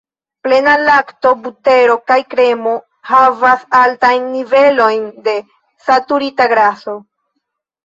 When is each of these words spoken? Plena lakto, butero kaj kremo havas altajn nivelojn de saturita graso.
Plena 0.45 0.71
lakto, 0.85 1.33
butero 1.43 1.97
kaj 2.11 2.17
kremo 2.31 2.73
havas 3.11 3.67
altajn 3.83 4.27
nivelojn 4.39 5.07
de 5.31 5.39
saturita 5.91 6.51
graso. 6.57 6.99